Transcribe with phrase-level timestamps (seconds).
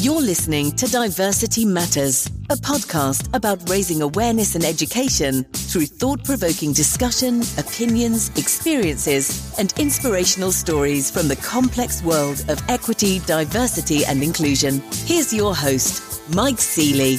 [0.00, 6.74] You're listening to Diversity Matters, a podcast about raising awareness and education through thought provoking
[6.74, 14.82] discussion, opinions, experiences, and inspirational stories from the complex world of equity, diversity, and inclusion.
[15.06, 17.16] Here's your host, Mike Seeley.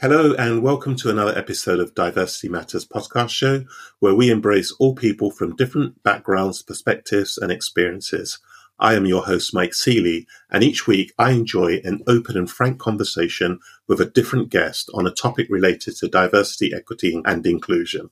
[0.00, 3.64] Hello, and welcome to another episode of Diversity Matters podcast show,
[3.98, 8.38] where we embrace all people from different backgrounds, perspectives, and experiences.
[8.82, 12.78] I am your host, Mike Seeley, and each week I enjoy an open and frank
[12.78, 18.08] conversation with a different guest on a topic related to diversity, equity, and inclusion.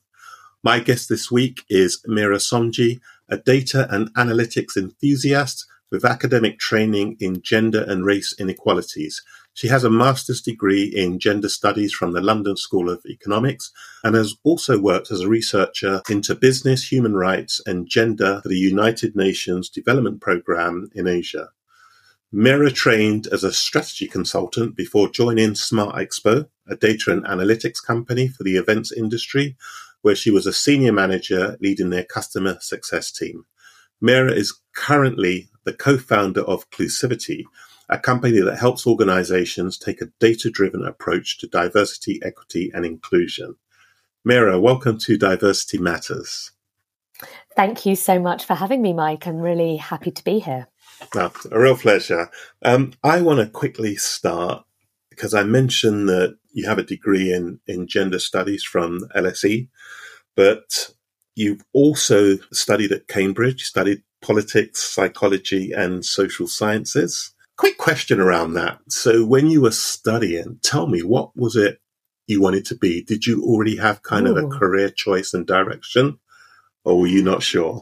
[0.61, 7.17] My guest this week is Meera Somji, a data and analytics enthusiast with academic training
[7.19, 9.23] in gender and race inequalities.
[9.59, 13.73] She has a master's degree in gender studies from the London School of Economics
[14.05, 18.57] and has also worked as a researcher into business, human rights, and gender for the
[18.57, 21.49] United Nations Development Programme in Asia.
[22.33, 28.29] Meera trained as a strategy consultant before joining Smart Expo, a data and analytics company
[28.29, 29.57] for the events industry,
[30.03, 33.43] where she was a senior manager leading their customer success team.
[34.01, 37.43] Meera is currently the co-founder of Clusivity,
[37.89, 43.55] a company that helps organizations take a data driven approach to diversity, equity, and inclusion.
[44.27, 46.51] Meera, welcome to Diversity Matters.
[47.55, 49.25] Thank you so much for having me, Mike.
[49.25, 50.67] I'm really happy to be here.
[51.51, 52.29] a real pleasure.
[52.63, 54.63] Um, I want to quickly start
[55.09, 59.67] because I mentioned that you have a degree in, in gender studies from LSE,
[60.35, 60.91] but
[61.35, 67.33] you've also studied at Cambridge, studied politics, psychology, and social sciences.
[67.59, 68.79] Quick question around that.
[68.87, 71.81] So when you were studying, tell me, what was it
[72.25, 73.03] you wanted to be?
[73.03, 74.37] Did you already have kind Ooh.
[74.37, 76.19] of a career choice and direction,
[76.85, 77.81] or were you not sure?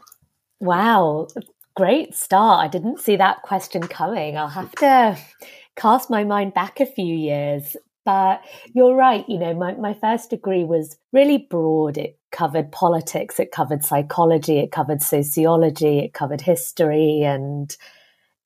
[0.60, 1.28] Wow,
[1.76, 2.66] great start.
[2.66, 4.36] I didn't see that question coming.
[4.36, 5.16] I'll have to
[5.76, 7.78] cast my mind back a few years.
[8.04, 8.42] But
[8.74, 12.00] you're right, you know, my, my first degree was really broad.
[12.00, 17.78] It covered politics, it covered psychology, it covered sociology, it covered history and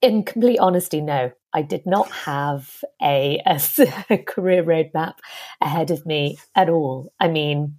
[0.01, 3.41] in complete honesty, no, I did not have a,
[4.09, 5.15] a, career roadmap
[5.61, 7.13] ahead of me at all.
[7.19, 7.77] I mean,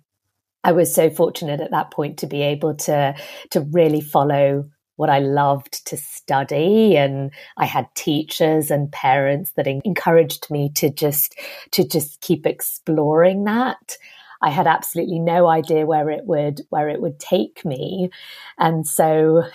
[0.64, 3.14] I was so fortunate at that point to be able to
[3.50, 9.66] to really follow what I loved to study, and I had teachers and parents that
[9.66, 11.34] encouraged me to just
[11.72, 13.96] to just keep exploring that.
[14.42, 18.10] I had absolutely no idea where it would where it would take me,
[18.58, 19.44] and so.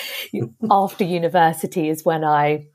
[0.70, 2.66] after university is when I,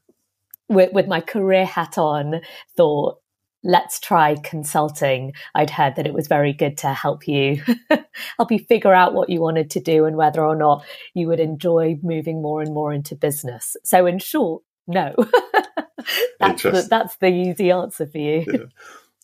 [0.69, 2.41] with, with my career hat on,
[2.75, 3.19] thought,
[3.63, 5.33] let's try consulting.
[5.55, 7.61] I'd heard that it was very good to help you
[8.37, 11.39] help you figure out what you wanted to do and whether or not you would
[11.39, 13.75] enjoy moving more and more into business.
[13.83, 15.13] So in short, no.
[16.39, 18.45] that's, the, that's the easy answer for you.
[18.47, 18.59] Yeah.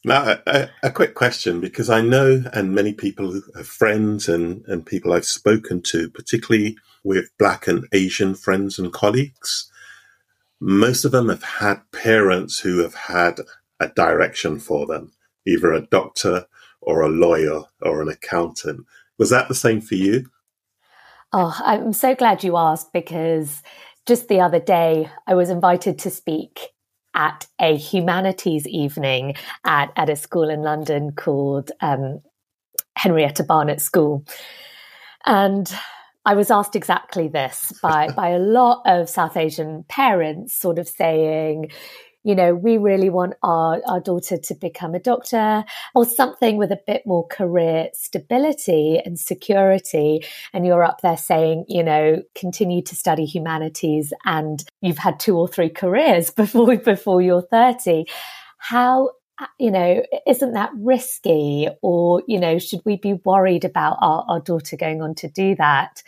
[0.05, 4.85] Now, a, a, quick question because I know, and many people, have friends and, and
[4.85, 9.69] people I've spoken to, particularly with Black and Asian friends and colleagues,
[10.59, 13.41] most of them have had parents who have had
[13.79, 15.11] a direction for them,
[15.45, 16.45] either a doctor
[16.81, 18.85] or a lawyer or an accountant.
[19.17, 20.29] Was that the same for you?
[21.33, 23.61] Oh, I'm so glad you asked because
[24.05, 26.69] just the other day I was invited to speak
[27.15, 29.35] at a humanities evening
[29.65, 32.21] at, at a school in London called um,
[32.97, 34.25] Henrietta Barnett School.
[35.25, 35.73] And
[36.25, 40.87] I was asked exactly this by, by a lot of South Asian parents, sort of
[40.87, 41.71] saying,
[42.23, 46.71] you know, we really want our, our daughter to become a doctor or something with
[46.71, 50.23] a bit more career stability and security.
[50.53, 55.37] And you're up there saying, you know, continue to study humanities and you've had two
[55.37, 58.05] or three careers before, before you're 30.
[58.57, 61.67] How Uh, you know, isn't that risky?
[61.81, 65.55] Or, you know, should we be worried about our, our daughter going on to do
[65.55, 66.03] that?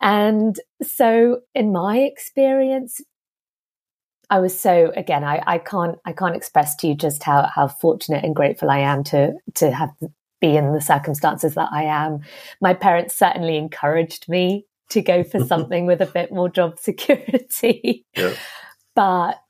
[0.00, 3.00] And so, in my experience,
[4.30, 7.68] I was so again, I, I can't I can't express to you just how how
[7.68, 9.90] fortunate and grateful I am to to have
[10.40, 12.20] be in the circumstances that I am.
[12.60, 18.04] My parents certainly encouraged me to go for something with a bit more job security.
[18.16, 18.34] Yeah.
[18.96, 19.40] But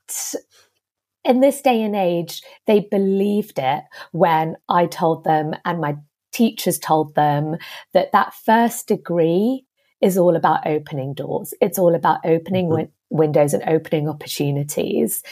[1.25, 5.97] in this day and age, they believed it when I told them and my
[6.31, 7.57] teachers told them
[7.93, 9.65] that that first degree
[10.01, 11.53] is all about opening doors.
[11.61, 15.23] It's all about opening mm-hmm windows and opening opportunities.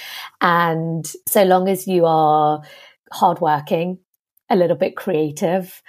[0.41, 2.61] And so long as you are
[3.11, 3.99] hardworking,
[4.49, 5.81] a little bit creative,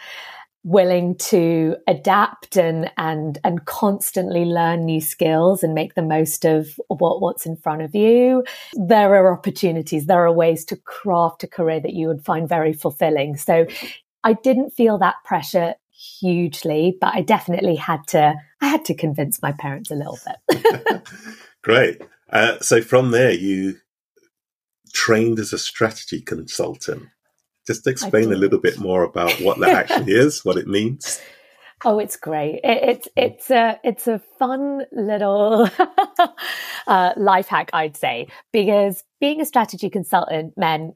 [0.64, 6.80] willing to adapt and and and constantly learn new skills and make the most of
[6.88, 8.42] what what's in front of you.
[8.72, 12.72] There are opportunities there are ways to craft a career that you would find very
[12.72, 13.36] fulfilling.
[13.36, 13.66] So
[14.24, 19.40] i didn't feel that pressure hugely but i definitely had to i had to convince
[19.42, 21.08] my parents a little bit.
[21.62, 22.02] Great.
[22.30, 23.76] Uh, so from there you
[24.92, 27.04] trained as a strategy consultant
[27.66, 31.20] just explain a little bit more about what that actually is, what it means.
[31.84, 32.60] Oh, it's great.
[32.64, 35.68] It, it's it's a it's a fun little
[36.86, 40.94] uh, life hack, I'd say, because being a strategy consultant meant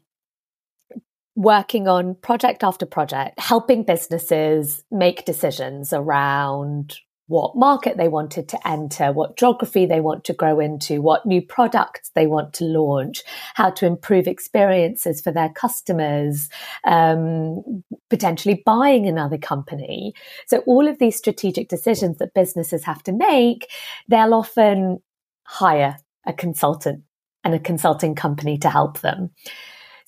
[1.35, 8.69] working on project after project, helping businesses make decisions around what market they wanted to
[8.69, 13.23] enter, what geography they want to grow into, what new products they want to launch,
[13.55, 16.49] how to improve experiences for their customers,
[16.85, 20.15] um, potentially buying another company.
[20.47, 23.71] So all of these strategic decisions that businesses have to make,
[24.09, 25.01] they'll often
[25.45, 25.97] hire
[26.27, 27.03] a consultant
[27.45, 29.31] and a consulting company to help them.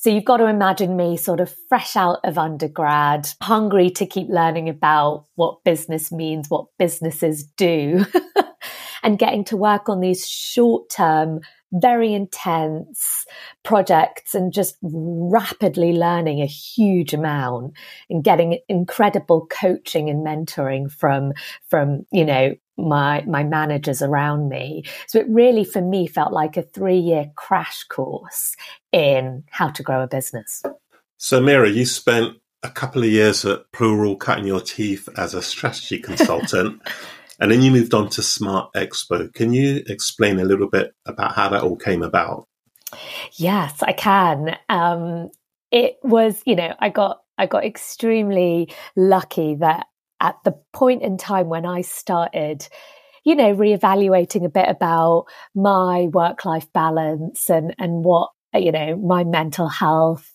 [0.00, 4.30] So you've got to imagine me sort of fresh out of undergrad, hungry to keep
[4.30, 8.06] learning about what business means, what businesses do,
[9.02, 11.40] and getting to work on these short term,
[11.74, 13.26] very intense
[13.62, 17.74] projects and just rapidly learning a huge amount
[18.08, 21.34] and getting incredible coaching and mentoring from
[21.68, 22.54] from you know
[22.88, 24.84] my my managers around me.
[25.06, 28.56] So it really for me felt like a 3-year crash course
[28.92, 30.62] in how to grow a business.
[31.16, 35.42] So Meera, you spent a couple of years at Plural cutting your teeth as a
[35.42, 36.80] strategy consultant.
[37.38, 39.32] and then you moved on to Smart Expo.
[39.32, 42.46] Can you explain a little bit about how that all came about?
[43.34, 44.56] Yes, I can.
[44.68, 45.30] Um,
[45.70, 49.86] it was, you know, I got I got extremely lucky that
[50.20, 52.68] at the point in time when I started,
[53.24, 58.96] you know, reevaluating a bit about my work life balance and, and what, you know,
[58.96, 60.32] my mental health.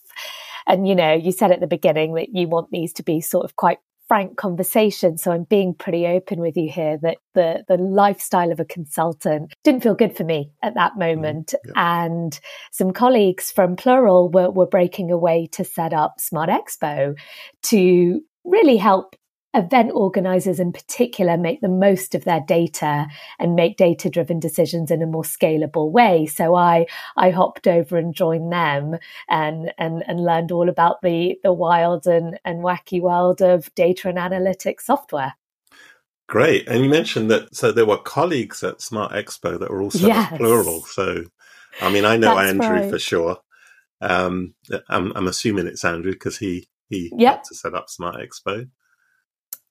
[0.66, 3.44] And, you know, you said at the beginning that you want these to be sort
[3.44, 3.78] of quite
[4.08, 5.18] frank conversation.
[5.18, 9.52] So I'm being pretty open with you here that the, the lifestyle of a consultant
[9.64, 11.00] didn't feel good for me at that mm-hmm.
[11.00, 11.54] moment.
[11.66, 12.04] Mm, yeah.
[12.04, 12.40] And
[12.70, 17.16] some colleagues from Plural were, were breaking away to set up Smart Expo
[17.64, 19.16] to really help
[19.56, 23.06] event organizers in particular make the most of their data
[23.38, 26.86] and make data driven decisions in a more scalable way so i
[27.16, 28.96] i hopped over and joined them
[29.28, 34.08] and and and learned all about the the wild and and wacky world of data
[34.08, 35.34] and analytics software
[36.28, 40.06] great and you mentioned that so there were colleagues at smart expo that were also
[40.06, 40.36] yes.
[40.36, 41.24] plural so
[41.80, 42.90] i mean i know That's andrew right.
[42.90, 43.38] for sure
[44.02, 44.54] um
[44.90, 47.36] i'm, I'm assuming it's andrew because he he yep.
[47.36, 48.68] had to set up smart expo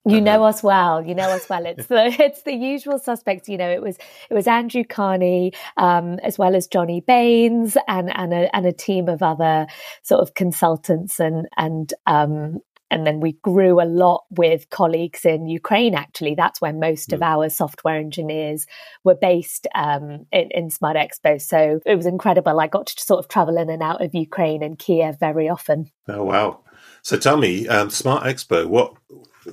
[0.06, 1.06] you know us well.
[1.06, 1.66] You know us well.
[1.76, 3.50] It's the it's the usual suspects.
[3.50, 3.98] You know, it was
[4.30, 8.74] it was Andrew Carney, um, as well as Johnny Baines, and and a, and a
[8.74, 9.68] team of other
[10.04, 12.60] sort of consultants, and and um,
[12.92, 15.96] and then we grew a lot with colleagues in Ukraine.
[15.96, 17.14] Actually, that's where most mm.
[17.14, 18.68] of our software engineers
[19.04, 21.42] were based um, in, in Smart Expo.
[21.42, 22.60] So it was incredible.
[22.60, 25.90] I got to sort of travel in and out of Ukraine and Kiev very often.
[26.08, 26.60] Oh wow!
[27.02, 28.94] So tell me, um, Smart Expo, what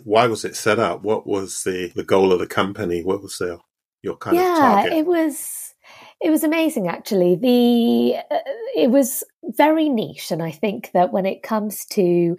[0.05, 1.03] why was it set up?
[1.03, 3.03] What was the, the goal of the company?
[3.03, 3.59] What was the,
[4.03, 4.93] your kind yeah, of target?
[4.93, 5.75] it was
[6.21, 7.37] it was amazing actually.
[7.37, 8.39] The uh,
[8.77, 12.37] it was very niche, and I think that when it comes to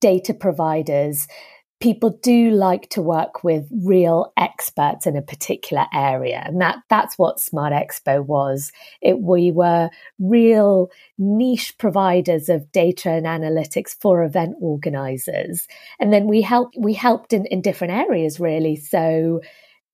[0.00, 1.28] data providers,
[1.80, 7.18] people do like to work with real experts in a particular area and that that's
[7.18, 8.72] what smart expo was.
[9.02, 15.68] It we were real niche providers of data and analytics for event organizers
[16.00, 18.76] and then we helped we helped in, in different areas really.
[18.76, 19.42] So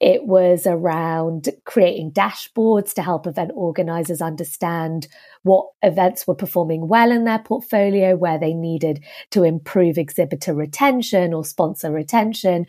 [0.02, 5.06] it was around creating dashboards to help event organizers understand
[5.44, 11.32] what events were performing well in their portfolio, where they needed to improve exhibitor retention
[11.32, 12.66] or sponsor retention.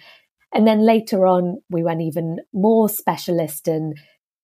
[0.54, 3.98] And then later on, we went even more specialist and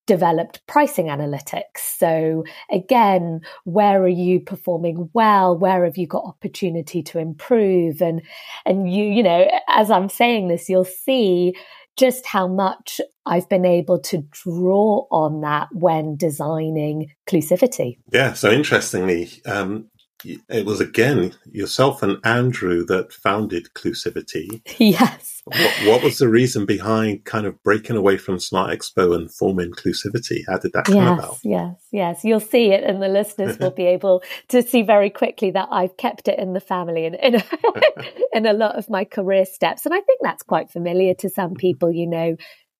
[0.08, 1.78] developed pricing analytics.
[1.78, 5.56] So again, where are you performing well?
[5.56, 8.02] Where have you got opportunity to improve?
[8.02, 8.24] And,
[8.66, 11.54] and you, you know, as I'm saying this, you'll see
[12.00, 17.98] just how much I've been able to draw on that when designing Clusivity.
[18.12, 19.90] Yeah, so interestingly, um,
[20.24, 24.62] it was again yourself and Andrew that founded Clusivity.
[24.78, 25.42] Yes.
[25.46, 29.72] What, what, was the reason behind kind of breaking away from Smart Expo and forming
[29.72, 30.42] Clusivity?
[30.48, 31.38] How did that come yes, about?
[31.44, 35.52] Yes, yes, You'll see it, and the listeners will be able to see very quickly
[35.52, 37.44] that I've kept it in the family and in,
[38.34, 39.86] in a lot of my career steps.
[39.86, 41.92] And I think that's quite familiar to some people.
[41.92, 42.36] You know,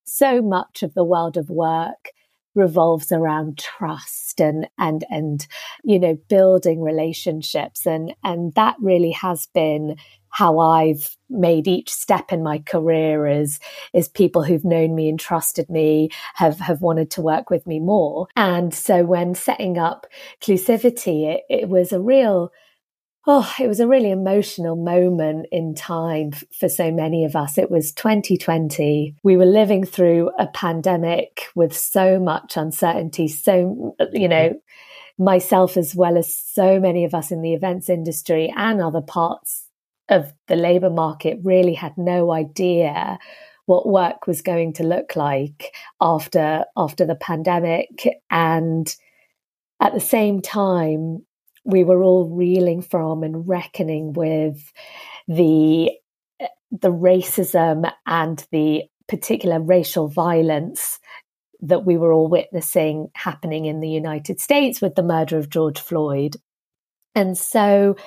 [0.06, 2.12] so much of the world of work
[2.56, 5.48] revolves around trust and and and
[5.84, 7.86] you know building relationships.
[7.86, 9.98] And and that really has been
[10.32, 13.60] how I've made each step in my career is
[13.94, 17.80] is people who've known me and trusted me have have wanted to work with me
[17.80, 18.28] more.
[18.36, 20.06] And so when setting up
[20.42, 22.52] Clusivity it, it was a real
[23.32, 27.60] Oh, it was a really emotional moment in time for so many of us.
[27.60, 29.18] It was 2020.
[29.22, 33.28] We were living through a pandemic with so much uncertainty.
[33.28, 35.24] So, you know, mm-hmm.
[35.24, 39.68] myself as well as so many of us in the events industry and other parts
[40.10, 43.20] of the labor market really had no idea
[43.68, 48.96] what work was going to look like after after the pandemic and
[49.80, 51.24] at the same time
[51.66, 54.72] we were all reeling from and reckoning with
[55.28, 55.92] the
[56.40, 61.00] eh, the racism and the particular racial violence
[61.62, 65.80] that we were all witnessing happening in the United States with the murder of George
[65.80, 66.38] Floyd.
[67.16, 67.98] And so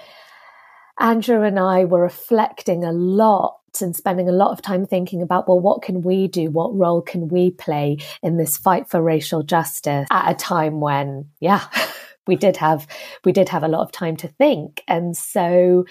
[0.98, 5.48] Andrew and I were reflecting a lot and spending a lot of time thinking about
[5.48, 9.42] well what can we do what role can we play in this fight for racial
[9.42, 11.66] justice at a time when yeah
[12.26, 12.86] we did have
[13.24, 14.82] we did have a lot of time to think.
[14.88, 15.84] And so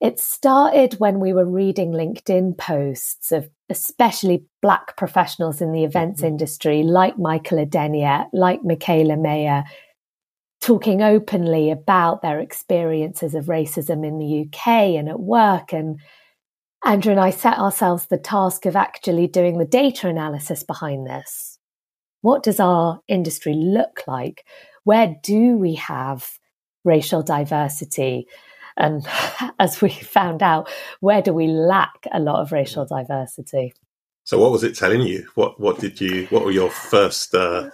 [0.00, 6.20] it started when we were reading linkedin posts of especially black professionals in the events
[6.20, 6.28] mm-hmm.
[6.28, 9.64] industry like michael adenia like michaela mayer
[10.60, 15.72] talking openly about their experiences of racism in the uk and at work.
[15.72, 16.00] And
[16.84, 21.58] andrew and i set ourselves the task of actually doing the data analysis behind this.
[22.20, 24.44] What does our industry look like
[24.88, 26.38] where do we have
[26.82, 28.26] racial diversity?
[28.78, 29.06] And
[29.58, 33.74] as we found out, where do we lack a lot of racial diversity?
[34.24, 35.28] So, what was it telling you?
[35.34, 36.26] What what did you?
[36.30, 37.68] What were your first uh,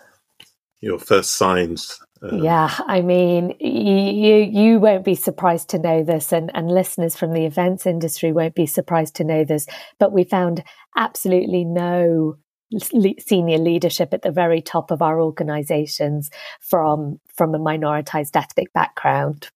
[0.80, 2.00] your first signs?
[2.20, 7.14] Uh, yeah, I mean, you you won't be surprised to know this, and and listeners
[7.14, 9.66] from the events industry won't be surprised to know this.
[10.00, 10.64] But we found
[10.96, 12.38] absolutely no
[12.80, 19.50] senior leadership at the very top of our organizations from from a minoritized ethnic background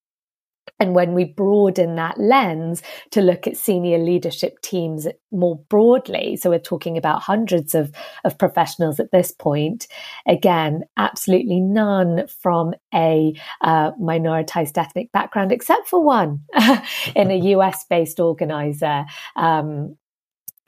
[0.80, 6.50] and when we broaden that lens to look at senior leadership teams more broadly, so
[6.50, 7.92] we're talking about hundreds of,
[8.24, 9.88] of professionals at this point,
[10.26, 16.40] again, absolutely none from a uh, minoritized ethnic background, except for one
[17.16, 19.04] in a US based organizer.
[19.36, 19.96] Um,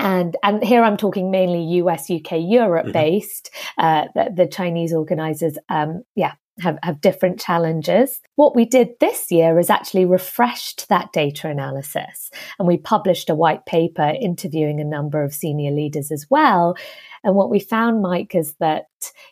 [0.00, 2.92] and and here I'm talking mainly US, UK, Europe mm-hmm.
[2.92, 3.50] based.
[3.78, 8.20] Uh, the, the, Chinese organizers, um, yeah, have, have different challenges.
[8.36, 13.34] What we did this year is actually refreshed that data analysis, and we published a
[13.34, 16.76] white paper interviewing a number of senior leaders as well.
[17.22, 18.86] And what we found, Mike, is that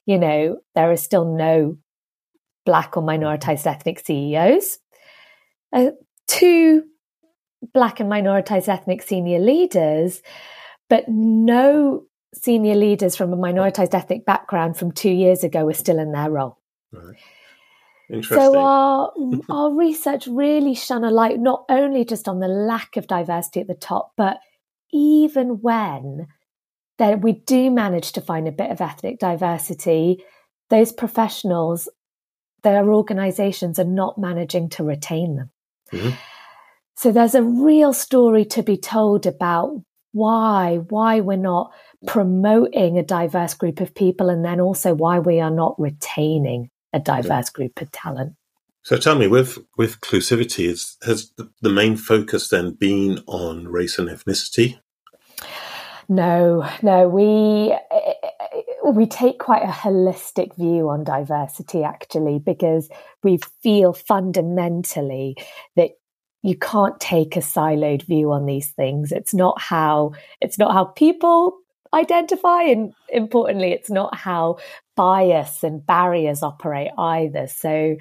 [0.07, 1.79] you know there is still no
[2.67, 4.79] black or minoritized ethnic CEOs.
[5.73, 5.91] Uh,
[6.27, 6.85] two
[7.75, 10.23] black and minoritized ethnic senior leaders
[10.89, 15.99] but no senior leaders from a minoritized ethnic background from two years ago were still
[15.99, 16.59] in their role.
[16.93, 17.17] Right.
[18.11, 18.39] Interesting.
[18.39, 19.13] So our
[19.51, 23.67] our research really shone a light not only just on the lack of diversity at
[23.67, 24.39] the top, but
[24.93, 26.29] even when
[26.99, 30.25] that we do manage to find a bit of ethnic diversity,
[30.71, 31.89] those professionals,
[32.63, 35.51] their organizations are not managing to retain them.
[35.93, 36.17] Mm-hmm.
[36.99, 41.73] So there's a real story to be told about why why we're not
[42.09, 46.99] promoting a diverse group of people and then also why we are not retaining a
[46.99, 48.35] diverse group of talent.
[48.83, 51.31] So tell me with with clusivity is has
[51.63, 54.81] the main focus then been on race and ethnicity?
[56.09, 57.79] No no we
[58.93, 62.89] we take quite a holistic view on diversity actually because
[63.23, 65.37] we feel fundamentally
[65.77, 65.91] that
[66.43, 69.13] you can't take a siloed view on these things.
[69.13, 71.59] It's not how it's not how people
[71.93, 74.59] identify and importantly it's not how
[74.95, 77.47] bias and barriers operate either.
[77.47, 77.97] So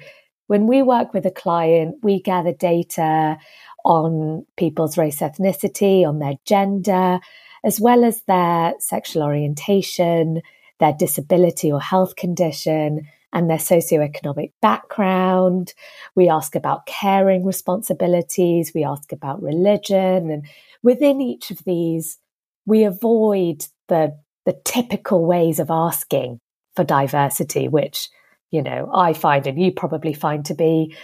[0.46, 3.38] when we work with a client, we gather data
[3.84, 7.20] on people's race ethnicity, on their gender,
[7.64, 10.42] as well as their sexual orientation,
[10.80, 15.74] their disability or health condition, and their socioeconomic background.
[16.14, 18.72] We ask about caring responsibilities.
[18.74, 20.30] We ask about religion.
[20.30, 20.46] And
[20.82, 22.18] within each of these,
[22.66, 26.40] we avoid the, the typical ways of asking
[26.74, 28.08] for diversity, which,
[28.50, 30.96] you know, I find and you probably find to be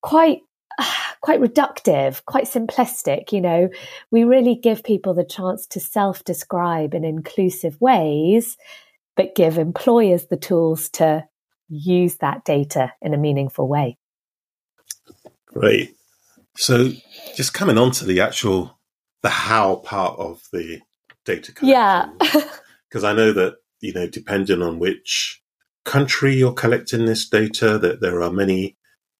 [0.00, 0.40] quite
[1.20, 3.32] quite reductive, quite simplistic.
[3.32, 3.68] You know,
[4.10, 8.56] we really give people the chance to self describe in inclusive ways,
[9.16, 11.24] but give employers the tools to
[11.72, 13.98] use that data in a meaningful way.
[15.46, 15.94] Great.
[16.56, 16.90] So,
[17.34, 18.78] just coming on to the actual,
[19.22, 20.80] the how part of the
[21.24, 21.68] data collection.
[22.32, 22.44] Yeah.
[22.88, 25.40] Because I know that, you know, depending on which
[25.86, 28.76] country you're collecting this data, that there are many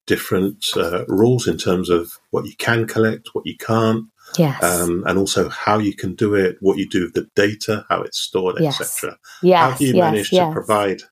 [0.07, 4.05] different uh, rules in terms of what you can collect, what you can't.
[4.39, 4.63] Yes.
[4.63, 8.03] Um, and also how you can do it, what you do with the data, how
[8.03, 8.81] it's stored, yes.
[8.81, 9.19] etc.
[9.43, 9.71] Yes.
[9.73, 10.49] How do you yes, manage yes.
[10.49, 11.03] to provide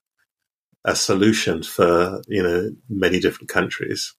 [0.85, 4.13] a solution for you know many different countries?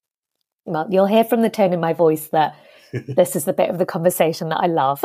[0.65, 2.55] Well, you'll hear from the tone in my voice that
[2.93, 5.03] this is the bit of the conversation that I love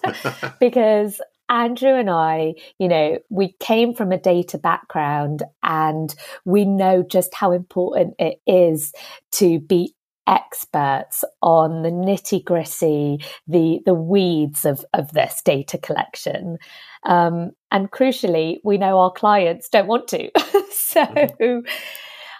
[0.60, 7.02] because Andrew and I, you know, we came from a data background and we know
[7.02, 8.92] just how important it is
[9.32, 9.94] to be
[10.26, 16.58] experts on the nitty gritty, the the weeds of of this data collection.
[17.04, 20.30] Um, and crucially, we know our clients don't want to.
[20.72, 21.62] so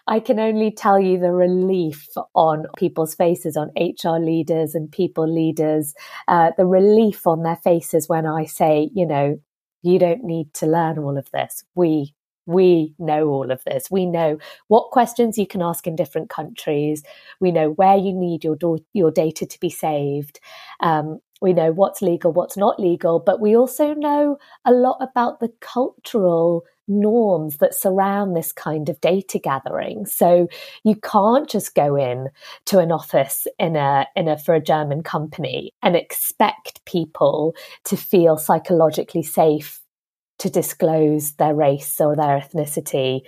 [0.06, 5.32] I can only tell you the relief on people's faces, on HR leaders and people
[5.32, 5.94] leaders,
[6.28, 9.38] uh, the relief on their faces when I say, you know,
[9.82, 11.64] you don't need to learn all of this.
[11.74, 12.14] We
[12.52, 13.90] we know all of this.
[13.90, 17.02] We know what questions you can ask in different countries.
[17.40, 20.40] We know where you need your do- your data to be saved.
[20.80, 25.40] Um, we know what's legal, what's not legal, but we also know a lot about
[25.40, 30.06] the cultural norms that surround this kind of data gathering.
[30.06, 30.48] So
[30.84, 32.28] you can't just go in
[32.66, 37.54] to an office in a in a for a German company and expect people
[37.84, 39.81] to feel psychologically safe
[40.42, 43.20] to disclose their race or their ethnicity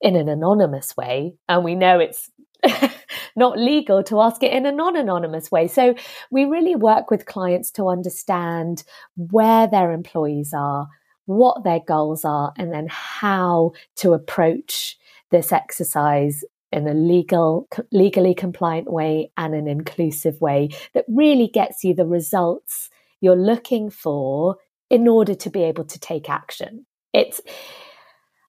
[0.00, 1.34] in an anonymous way.
[1.48, 2.30] And we know it's
[3.36, 5.68] not legal to ask it in a non anonymous way.
[5.68, 5.94] So
[6.32, 8.82] we really work with clients to understand
[9.16, 10.88] where their employees are,
[11.26, 14.98] what their goals are, and then how to approach
[15.30, 21.84] this exercise in a legal, legally compliant way and an inclusive way that really gets
[21.84, 24.56] you the results you're looking for
[24.90, 26.86] in order to be able to take action.
[27.12, 27.40] It's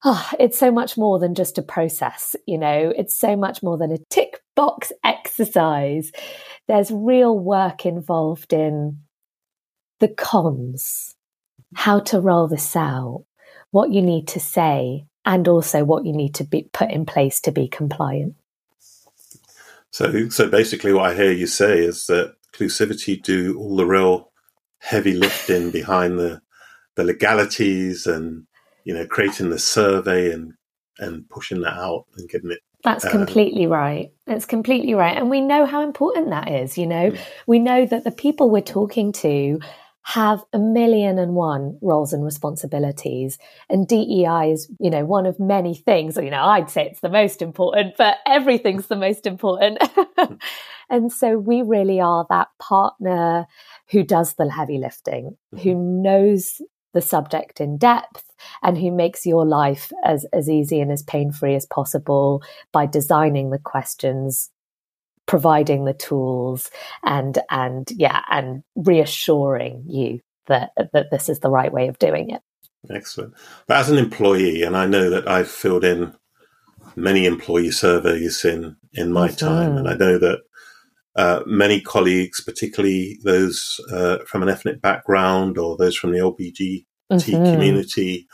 [0.04, 3.76] oh, it's so much more than just a process, you know, it's so much more
[3.76, 6.10] than a tick box exercise.
[6.68, 9.00] There's real work involved in
[9.98, 11.14] the comms,
[11.74, 13.24] how to roll this out,
[13.70, 17.40] what you need to say, and also what you need to be put in place
[17.42, 18.34] to be compliant.
[19.90, 24.29] So, so basically, what I hear you say is that Clusivity do all the real
[24.80, 26.40] heavy lifting behind the
[26.96, 28.46] the legalities and
[28.84, 30.54] you know creating the survey and
[30.98, 34.10] and pushing that out and getting it that's um, completely right.
[34.26, 35.16] It's completely right.
[35.16, 36.78] And we know how important that is.
[36.78, 37.12] You know,
[37.46, 39.60] we know that the people we're talking to
[40.02, 43.38] have a million and one roles and responsibilities.
[43.68, 46.16] And DEI is, you know, one of many things.
[46.16, 49.78] You know, I'd say it's the most important, but everything's the most important.
[50.90, 53.46] and so we really are that partner
[53.90, 56.02] who does the heavy lifting, who mm-hmm.
[56.02, 56.60] knows
[56.92, 58.24] the subject in depth
[58.62, 62.86] and who makes your life as, as easy and as pain free as possible by
[62.86, 64.50] designing the questions
[65.26, 66.72] providing the tools
[67.04, 72.30] and and yeah and reassuring you that that this is the right way of doing
[72.30, 72.42] it
[72.92, 73.32] excellent
[73.68, 76.12] but as an employee and i know that i've filled in
[76.96, 79.46] many employee surveys in in my mm-hmm.
[79.46, 80.40] time and i know that
[81.16, 86.86] uh, many colleagues, particularly those uh, from an ethnic background or those from the LBGT
[87.12, 87.44] mm-hmm.
[87.52, 88.26] community,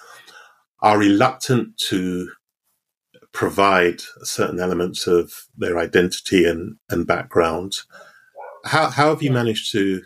[0.80, 2.30] are reluctant to
[3.32, 7.74] provide certain elements of their identity and, and background.
[8.64, 10.02] How, how have you managed to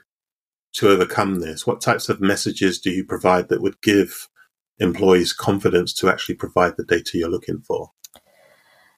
[0.72, 1.66] to overcome this?
[1.66, 4.28] What types of messages do you provide that would give
[4.78, 7.90] employees confidence to actually provide the data you're looking for?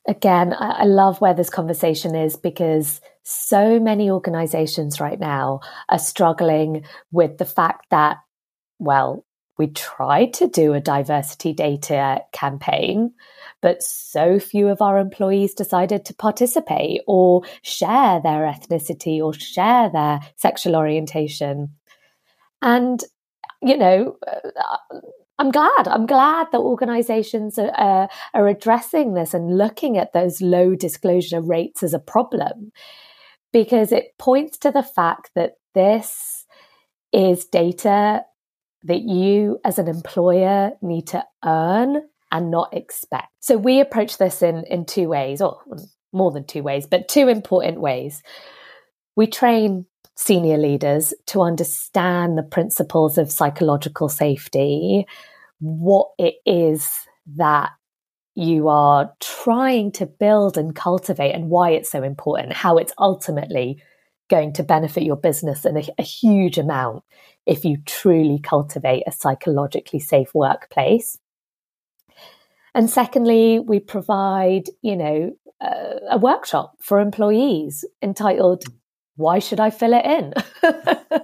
[0.09, 5.99] Again, I, I love where this conversation is because so many organizations right now are
[5.99, 8.17] struggling with the fact that,
[8.79, 9.25] well,
[9.59, 13.13] we tried to do a diversity data campaign,
[13.61, 19.91] but so few of our employees decided to participate or share their ethnicity or share
[19.91, 21.77] their sexual orientation.
[22.61, 23.05] And,
[23.61, 24.99] you know, uh,
[25.43, 25.89] I'm glad.
[25.89, 31.41] I'm glad that organizations are, uh, are addressing this and looking at those low disclosure
[31.41, 32.71] rates as a problem
[33.53, 36.47] because it points to the fact that this
[37.13, 38.23] is data
[38.85, 43.27] that you as an employer need to earn and not expect.
[43.41, 45.59] So we approach this in, in two ways, or
[46.13, 48.23] more than two ways, but two important ways.
[49.17, 55.05] We train senior leaders to understand the principles of psychological safety,
[55.63, 56.91] what it is
[57.37, 57.71] that
[58.35, 63.81] you are trying to build and cultivate, and why it's so important, how it's ultimately
[64.29, 67.05] going to benefit your business in a, a huge amount
[67.47, 71.19] if you truly cultivate a psychologically safe workplace.
[72.75, 78.65] And secondly, we provide, you know, uh, a workshop for employees entitled
[79.17, 80.35] why should I fill it in?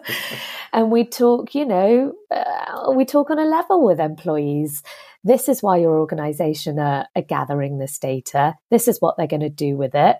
[0.72, 4.83] and we talk, you know, uh, we talk on a level with employees.
[5.24, 8.55] This is why your organization are, are gathering this data.
[8.70, 10.16] This is what they're going to do with it.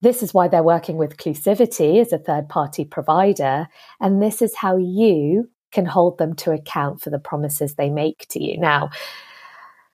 [0.00, 3.68] This is why they're working with Clusivity as a third party provider.
[4.00, 8.26] And this is how you can hold them to account for the promises they make
[8.30, 8.58] to you.
[8.58, 8.90] Now,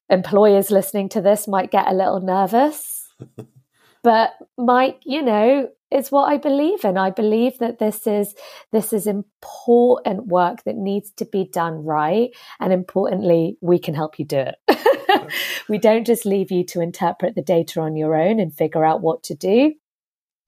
[0.08, 3.12] employers listening to this might get a little nervous,
[4.02, 6.98] but Mike, you know, it's what I believe in.
[6.98, 8.34] I believe that this is
[8.72, 12.30] this is important work that needs to be done right,
[12.61, 15.32] and importantly, we can help you do it.
[15.68, 19.00] we don't just leave you to interpret the data on your own and figure out
[19.00, 19.74] what to do.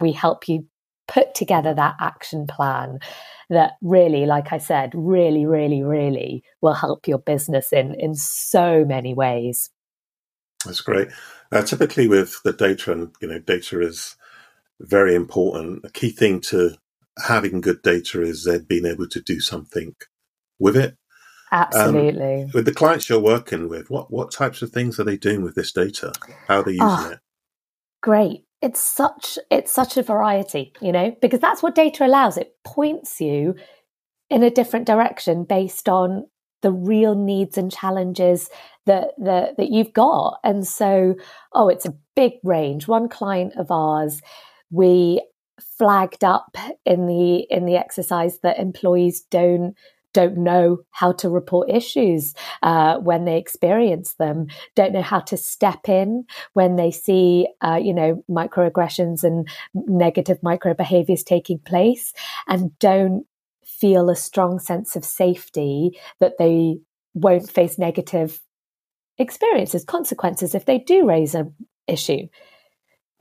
[0.00, 0.66] We help you
[1.08, 3.00] put together that action plan
[3.48, 8.84] that really, like I said, really, really, really will help your business in in so
[8.84, 9.70] many ways.
[10.64, 11.08] That's great.
[11.52, 14.16] Uh, typically, with the data, and you know, data is
[14.80, 15.84] very important.
[15.84, 16.76] A key thing to
[17.18, 19.94] having good data is then being able to do something
[20.58, 20.96] with it.
[21.52, 22.44] Absolutely.
[22.44, 25.42] Um, with the clients you're working with, what what types of things are they doing
[25.42, 26.12] with this data?
[26.46, 27.18] How are they using oh, it?
[28.02, 28.44] Great.
[28.62, 32.36] It's such it's such a variety, you know, because that's what data allows.
[32.36, 33.56] It points you
[34.28, 36.26] in a different direction based on
[36.62, 38.50] the real needs and challenges
[38.86, 40.38] that that that you've got.
[40.44, 41.14] And so,
[41.52, 42.88] oh, it's a big range.
[42.88, 44.20] One client of ours
[44.70, 45.22] we
[45.78, 49.74] flagged up in the in the exercise that employees don't
[50.12, 55.36] don't know how to report issues uh, when they experience them, don't know how to
[55.36, 62.12] step in when they see, uh, you know, microaggressions and negative micro behaviors taking place,
[62.48, 63.24] and don't
[63.80, 66.76] feel a strong sense of safety that they
[67.14, 68.40] won't face negative
[69.18, 71.54] experiences, consequences if they do raise an
[71.86, 72.28] issue.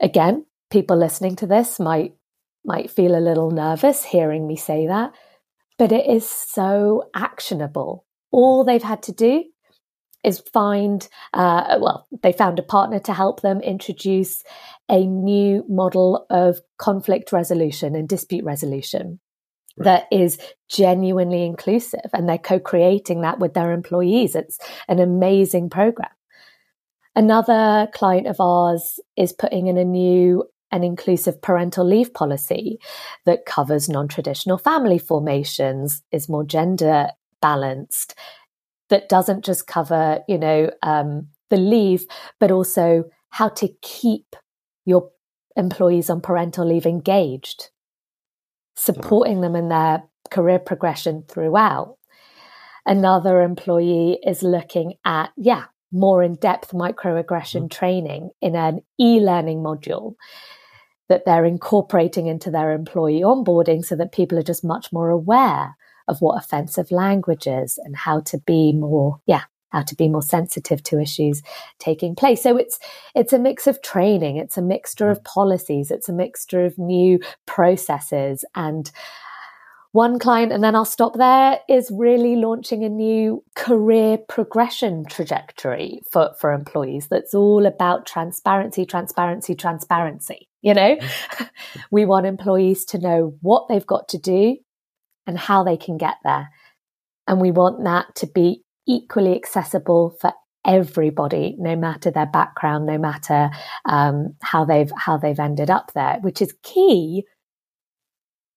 [0.00, 2.14] Again, people listening to this might
[2.62, 5.12] might feel a little nervous hearing me say that,
[5.78, 8.04] but it is so actionable.
[8.30, 9.44] All they've had to do
[10.22, 14.44] is find, uh, well, they found a partner to help them introduce
[14.90, 19.20] a new model of conflict resolution and dispute resolution
[19.80, 20.38] that is
[20.68, 22.08] genuinely inclusive.
[22.12, 24.34] And they're co creating that with their employees.
[24.34, 26.10] It's an amazing program.
[27.16, 32.78] Another client of ours is putting in a new an inclusive parental leave policy
[33.26, 37.08] that covers non traditional family formations, is more gender
[37.42, 38.14] balanced,
[38.88, 42.06] that doesn't just cover, you know, um, the leave,
[42.38, 44.36] but also how to keep
[44.84, 45.10] your
[45.56, 47.70] employees on parental leave engaged,
[48.80, 51.96] supporting them in their career progression throughout.
[52.86, 57.70] Another employee is looking at, yeah, more in depth microaggression mm.
[57.70, 60.14] training in an e learning module
[61.08, 65.76] that they're incorporating into their employee onboarding so that people are just much more aware
[66.08, 70.22] of what offensive language is and how to be more, yeah, how to be more
[70.22, 71.42] sensitive to issues
[71.78, 72.42] taking place.
[72.42, 72.78] So it's
[73.14, 77.18] it's a mix of training, it's a mixture of policies, it's a mixture of new
[77.46, 78.90] processes and
[79.92, 86.00] one client, and then I'll stop there, is really launching a new career progression trajectory
[86.12, 90.48] for, for employees that's all about transparency, transparency, transparency.
[90.62, 91.44] You know, mm-hmm.
[91.90, 94.58] we want employees to know what they've got to do
[95.26, 96.50] and how they can get there.
[97.26, 100.32] And we want that to be equally accessible for
[100.66, 103.50] everybody, no matter their background, no matter
[103.86, 107.24] um, how they've how they've ended up there, which is key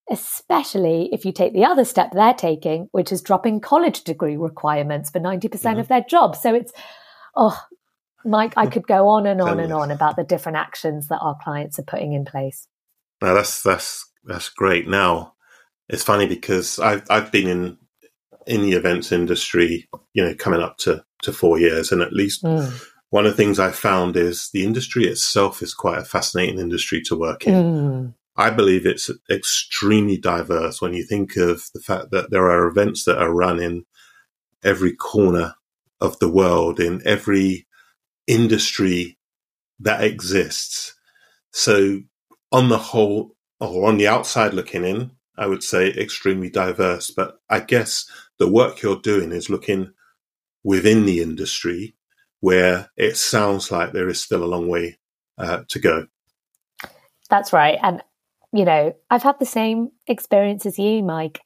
[0.09, 5.09] especially if you take the other step they're taking, which is dropping college degree requirements
[5.09, 6.41] for 90% mm hmm of their jobs.
[6.41, 6.71] So it's,
[7.35, 7.57] oh,
[8.25, 11.37] Mike, I could go on and on and on about the different actions that our
[11.41, 12.67] clients are putting in place.
[13.21, 14.87] Now that's that's that's great.
[14.87, 15.33] Now
[15.87, 17.77] it's funny because I've I've been in
[18.47, 21.91] in the events industry, you know, coming up to, to four years.
[21.91, 22.71] And at least mm.
[23.09, 27.01] one of the things I found is the industry itself is quite a fascinating industry
[27.03, 27.53] to work in.
[27.53, 28.13] Mm.
[28.35, 33.05] I believe it's extremely diverse when you think of the fact that there are events
[33.05, 33.85] that are run in
[34.63, 35.55] every corner
[36.01, 37.67] of the world, in every
[38.25, 39.17] industry
[39.79, 40.95] that exists.
[41.51, 42.01] So,
[42.51, 47.11] on the whole, or on the outside looking in, I would say extremely diverse.
[47.11, 49.93] But I guess the work you're doing is looking
[50.63, 51.95] within the industry
[52.39, 54.97] where it sounds like there is still a long way
[55.37, 56.07] uh, to go.
[57.29, 57.79] That's right.
[57.81, 58.01] And,
[58.51, 61.41] you know, I've had the same experience as you, Mike.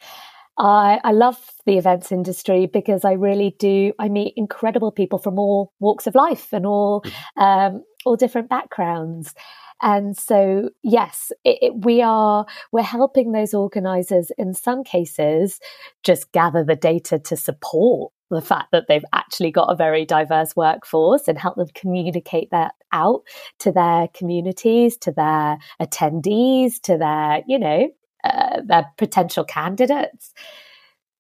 [0.58, 3.93] I, I love the events industry because I really do.
[4.00, 7.41] I meet incredible people from all walks of life and all mm-hmm.
[7.41, 9.36] um, all different backgrounds.
[9.82, 15.60] And so, yes, it, it, we are, we're helping those organizers in some cases
[16.04, 20.56] just gather the data to support the fact that they've actually got a very diverse
[20.56, 23.22] workforce and help them communicate that out
[23.60, 27.88] to their communities, to their attendees, to their, you know,
[28.24, 30.34] uh, their potential candidates.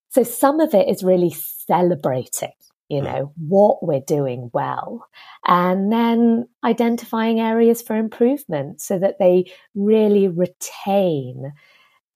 [0.09, 2.51] So some of it is really celebrating
[2.89, 5.07] you know, what we're doing well,
[5.45, 11.53] and then identifying areas for improvement so that they really retain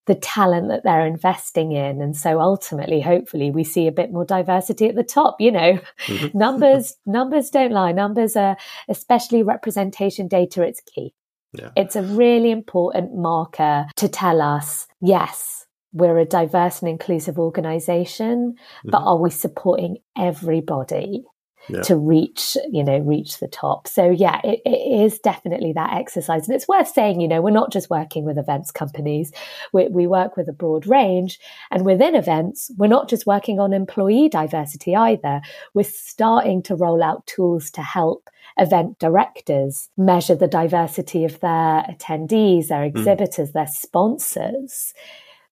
[0.07, 2.01] the talent that they're investing in.
[2.01, 5.39] And so ultimately, hopefully, we see a bit more diversity at the top.
[5.39, 6.37] You know, mm-hmm.
[6.37, 7.91] numbers, numbers don't lie.
[7.91, 8.57] Numbers are,
[8.89, 11.13] especially representation data, it's key.
[11.53, 11.69] Yeah.
[11.75, 18.55] It's a really important marker to tell us, yes, we're a diverse and inclusive organization,
[18.85, 19.07] but mm-hmm.
[19.07, 21.23] are we supporting everybody
[21.67, 21.81] yeah.
[21.81, 23.87] to reach, you know, reach the top?
[23.87, 26.47] So yeah, it, it is definitely that exercise.
[26.47, 29.31] And it's worth saying, you know, we're not just working with events companies.
[29.73, 31.39] We, we work with a broad range
[31.71, 35.41] and within events, we're not just working on employee diversity either.
[35.73, 41.85] We're starting to roll out tools to help event directors measure the diversity of their
[41.89, 42.87] attendees, their mm.
[42.87, 43.53] exhibitors, mm.
[43.53, 44.93] their sponsors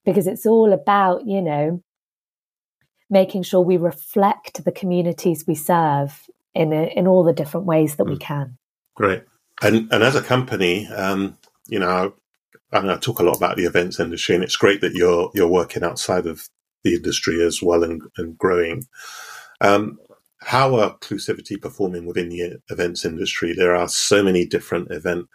[0.10, 1.84] because it's all about, you know,
[3.12, 7.95] making sure we reflect the communities we serve in a, in all the different ways
[7.95, 8.12] that mm.
[8.12, 8.58] we can.
[8.95, 9.24] Great.
[9.62, 12.13] And and as a company, um, you know,
[12.72, 15.30] I, mean, I talk a lot about the events industry, and it's great that you're
[15.36, 16.50] you're working outside of
[16.84, 18.88] the industry as well and, and growing.
[19.62, 20.00] Um,
[20.41, 23.54] how are Clusivity performing within the events industry?
[23.54, 25.28] There are so many different event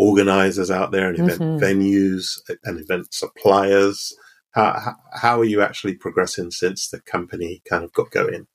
[0.00, 1.62] organizers out there and event mm-hmm.
[1.62, 4.16] venues and event suppliers.
[4.52, 8.46] How, how are you actually progressing since the company kind of got going?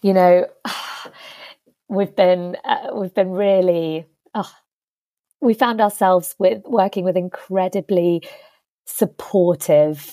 [0.00, 0.46] You know,
[1.88, 4.50] we've been uh, we've been really oh,
[5.42, 8.22] we found ourselves with working with incredibly
[8.86, 10.10] supportive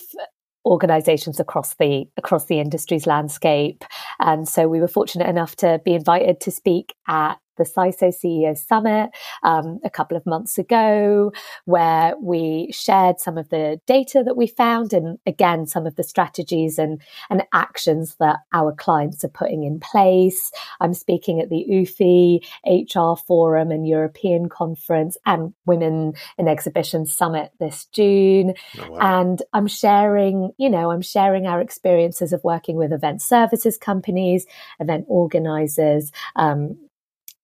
[0.66, 3.82] organizations across the across the industry's landscape
[4.18, 8.56] and so we were fortunate enough to be invited to speak at the SISO CEO
[8.56, 9.10] Summit
[9.42, 11.30] um, a couple of months ago,
[11.66, 16.02] where we shared some of the data that we found and again, some of the
[16.02, 20.50] strategies and, and actions that our clients are putting in place.
[20.80, 27.52] I'm speaking at the UFI HR Forum and European Conference and Women in Exhibition Summit
[27.60, 28.54] this June.
[28.78, 29.20] Oh, wow.
[29.20, 34.46] And I'm sharing, you know, I'm sharing our experiences of working with event services companies,
[34.78, 36.78] event organizers, um,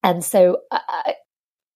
[0.03, 1.11] and so uh, uh,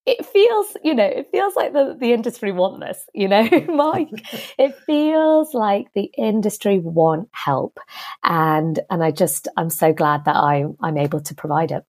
[0.06, 4.10] it feels, you know, it feels like the, the industry want this, you know, Mike.
[4.58, 7.80] it feels like the industry want help.
[8.24, 11.84] And and I just I'm so glad that I I'm able to provide it.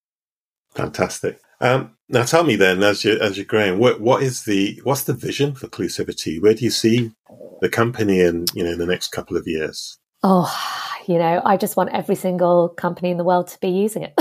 [0.74, 1.40] Fantastic.
[1.60, 5.04] Um, now tell me then, as you as you're growing, what what is the what's
[5.04, 6.40] the vision for Clusivity?
[6.40, 7.12] Where do you see
[7.60, 9.98] the company in you know in the next couple of years?
[10.22, 10.52] Oh,
[11.06, 14.14] you know, I just want every single company in the world to be using it.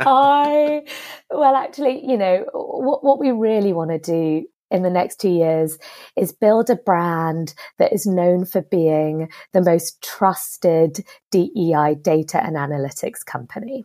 [0.00, 0.82] I,
[1.30, 5.30] well, actually, you know, what, what we really want to do in the next two
[5.30, 5.78] years
[6.16, 12.56] is build a brand that is known for being the most trusted DEI data and
[12.56, 13.84] analytics company.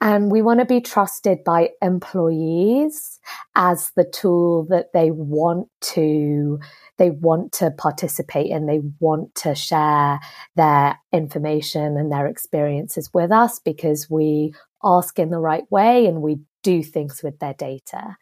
[0.00, 3.20] And we want to be trusted by employees
[3.54, 6.58] as the tool that they want to
[6.98, 10.18] they want to participate in, they want to share
[10.56, 16.22] their information and their experiences with us because we ask in the right way and
[16.22, 18.16] we do things with their data.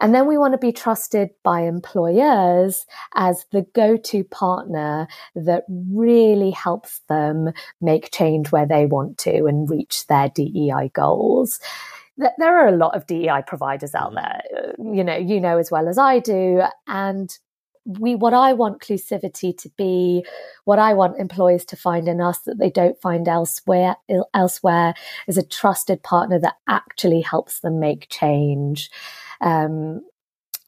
[0.00, 5.64] And then we want to be trusted by employers as the go to partner that
[5.68, 11.58] really helps them make change where they want to and reach their DEI goals.
[12.16, 14.82] There are a lot of DEI providers out mm-hmm.
[14.84, 16.62] there, you know, you know as well as I do.
[16.86, 17.36] And
[17.84, 20.24] we what I want Clusivity to be,
[20.64, 23.96] what I want employees to find in us that they don't find elsewhere
[24.34, 24.94] elsewhere
[25.26, 28.90] is a trusted partner that actually helps them make change.
[29.40, 30.02] Um,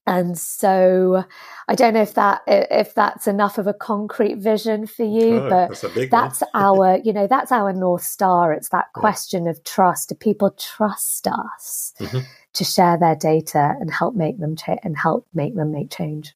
[0.07, 1.25] and so
[1.68, 5.49] I don't know if that if that's enough of a concrete vision for you, Oh,
[5.49, 8.53] but that's that's our you know that's our north star.
[8.53, 10.09] It's that question of trust.
[10.09, 12.25] Do people trust us Mhm.
[12.55, 16.35] to share their data and help make them cha- and help make them make change?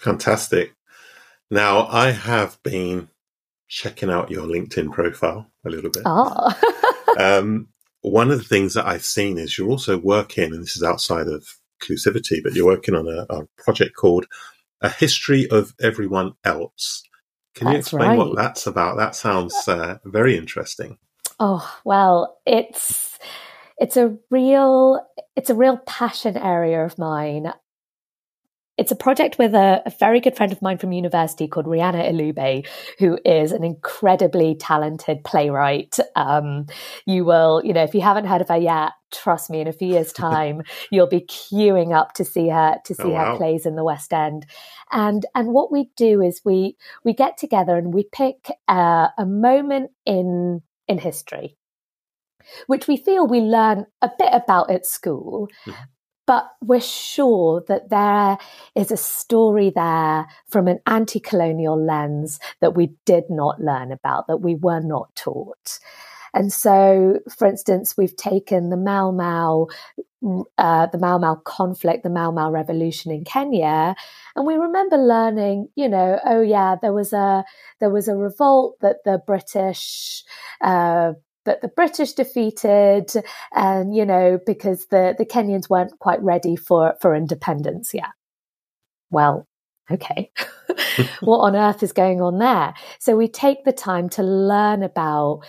[0.00, 0.74] Fantastic.
[1.50, 3.08] Now, I have been
[3.68, 6.02] checking out your LinkedIn profile a little bit.
[6.04, 6.52] Oh,
[7.18, 7.68] Um,
[8.00, 11.28] one of the things that I've seen is you're also working, and this is outside
[11.28, 11.46] of
[11.80, 14.26] Clusivity, but you're working on a, a project called
[14.80, 17.02] A History of Everyone Else.
[17.54, 18.96] Can you That's explain what that's about?
[18.96, 20.98] That sounds uh, very interesting.
[21.38, 23.18] oh well, it's
[23.78, 25.00] it's a real
[25.36, 27.52] it's a real passion area of mine.
[28.76, 32.10] It's a project with a, a very good friend of mine from university called Rhianna
[32.10, 32.66] Ilube,
[32.98, 35.96] who is an incredibly talented playwright.
[36.16, 36.66] Um,
[37.06, 39.72] you will, you know, if you haven't heard of her yet, trust me, in a
[39.72, 43.32] few years' time, you'll be queuing up to see her to see Oh, wow.
[43.32, 44.44] her plays in the West End.
[44.90, 49.24] And and what we do is we we get together and we pick uh, a
[49.24, 51.56] moment in in history,
[52.66, 55.48] which we feel we learn a bit about at school.
[56.26, 58.38] But we're sure that there
[58.74, 64.26] is a story there from an anti colonial lens that we did not learn about,
[64.28, 65.78] that we were not taught.
[66.34, 69.68] And so, for instance, we've taken the Mau Mau,
[70.58, 73.94] uh, the Mau Mau conflict, the Mau Mau revolution in Kenya,
[74.34, 77.44] and we remember learning, you know, oh yeah, there was a
[77.78, 80.24] there was a revolt that the British.
[80.60, 81.12] Uh,
[81.44, 83.12] that the British defeated,
[83.52, 88.10] and you know, because the, the Kenyans weren't quite ready for, for independence yet.
[89.10, 89.46] Well,
[89.90, 90.30] okay.
[91.20, 92.74] what on earth is going on there?
[92.98, 95.42] So we take the time to learn about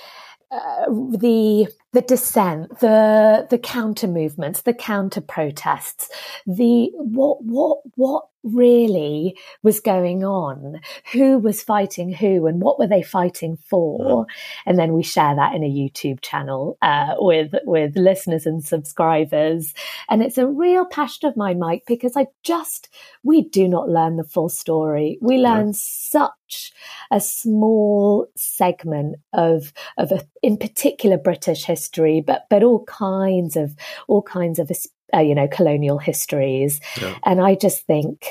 [0.52, 6.10] uh, the the dissent, the the counter movements, the counter protests,
[6.46, 10.80] the what what what really was going on,
[11.12, 14.28] who was fighting who, and what were they fighting for,
[14.66, 19.74] and then we share that in a YouTube channel uh, with with listeners and subscribers,
[20.10, 22.90] and it's a real passion of mine, Mike, because I just
[23.24, 25.18] we do not learn the full story.
[25.22, 26.74] We learn such
[27.12, 31.85] a small segment of of a, in particular British history,
[32.22, 33.76] but but all kinds of
[34.08, 34.72] all kinds of
[35.14, 37.18] uh, you know colonial histories, Yeah.
[37.24, 38.28] and I just think.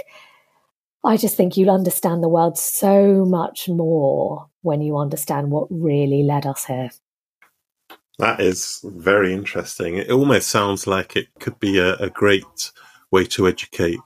[1.06, 6.22] I just think you'll understand the world so much more when you understand what really
[6.22, 6.90] led us here.
[8.18, 9.98] That is very interesting.
[9.98, 12.72] It almost sounds like it could be a, a great
[13.10, 13.98] way to educate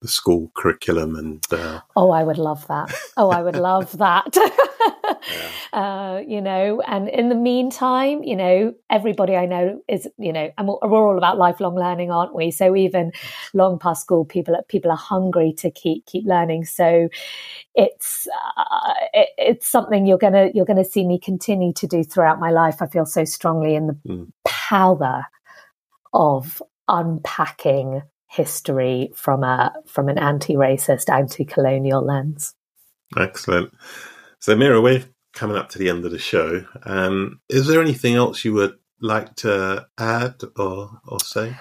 [0.00, 2.94] the school curriculum and uh, Oh, I would love that.
[3.18, 4.32] Oh, I would love that.
[5.72, 10.50] uh, you know, and in the meantime, you know, everybody I know is, you know,
[10.56, 12.50] and we're we're all about lifelong learning, aren't we?
[12.50, 13.12] So even
[13.54, 16.64] long past school, people are, people are hungry to keep keep learning.
[16.64, 17.08] So
[17.74, 18.26] it's
[18.56, 22.50] uh, it, it's something you're gonna you're gonna see me continue to do throughout my
[22.50, 22.80] life.
[22.80, 24.28] I feel so strongly in the Mm.
[24.44, 25.26] power
[26.14, 32.54] of unpacking history from a from an anti-racist, anti-colonial lens.
[33.16, 33.72] excellent.
[34.40, 36.64] So, Meera, we're coming up to the end of the show.
[36.84, 41.56] Um, is there anything else you would like to add or or say?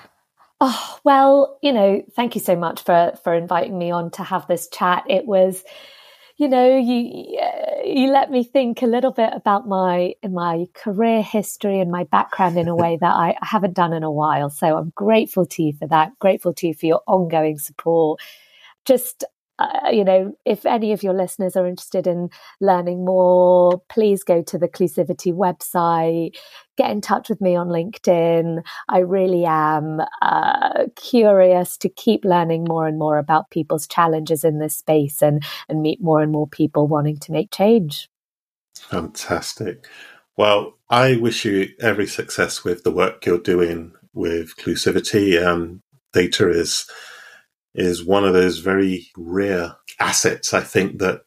[0.60, 4.48] Oh, well, you know, thank you so much for for inviting me on to have
[4.48, 5.04] this chat.
[5.08, 5.64] It was
[6.38, 7.40] you know, you
[7.84, 12.60] you let me think a little bit about my my career history and my background
[12.60, 14.52] in a way that I haven't done in a while.
[14.52, 16.12] So I'm grateful to you for that.
[16.20, 18.22] Grateful to you for your ongoing support.
[18.86, 19.24] Just
[19.60, 22.30] uh, you know, if any of your listeners are interested in
[22.62, 26.36] learning more, please go to the Clusivity website.
[26.78, 28.64] Get in touch with me on LinkedIn.
[28.88, 34.60] I really am uh, curious to keep learning more and more about people's challenges in
[34.60, 38.10] this space and and meet more and more people wanting to make change.
[38.76, 39.88] Fantastic.
[40.38, 45.44] Well, I wish you every success with the work you're doing with Clusivity.
[45.44, 45.82] Um,
[46.14, 46.88] data is
[47.78, 50.54] is one of those very rare assets.
[50.54, 51.22] I think that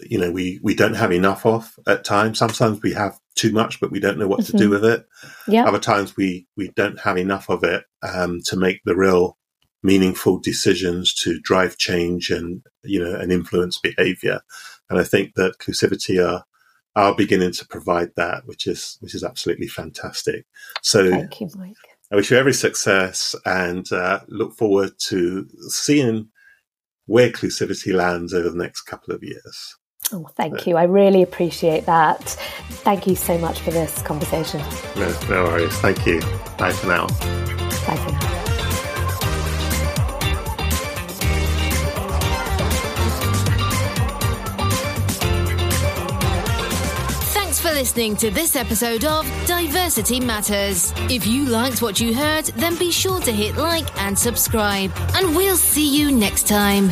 [0.00, 2.38] you know we we don't have enough of at times.
[2.38, 4.70] Sometimes we have too much, but we don't know what to do Mhm.
[4.70, 5.06] with it.
[5.48, 9.36] Yeah, Other times we we don't have enough of it um, to make the real
[9.82, 14.40] meaningful decisions to drive change and you know and influence behavior.
[14.90, 16.44] And I think that Clusivity are
[16.96, 20.44] are beginning to provide that, which is which is absolutely fantastic.
[20.82, 21.76] So thank you, Mike.
[22.12, 26.28] I wish you every success and uh, look forward to seeing
[27.06, 29.76] where inclusivity lands over the next couple of years.
[30.12, 30.76] Oh, thank you.
[30.76, 32.20] I really appreciate that.
[32.68, 34.60] Thank you so much for this conversation.
[34.96, 35.76] No, no worries.
[35.78, 36.20] Thank you.
[36.58, 37.06] Bye for now.
[37.86, 38.20] Bye for now.
[47.84, 50.94] Listening to this episode of Diversity Matters.
[51.10, 54.90] If you liked what you heard, then be sure to hit like and subscribe.
[55.12, 56.88] And we'll see you next time.